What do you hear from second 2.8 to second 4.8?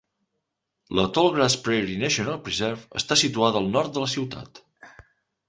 està situada al nord de la ciutat.